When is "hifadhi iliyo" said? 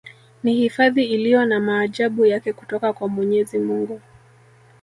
0.55-1.45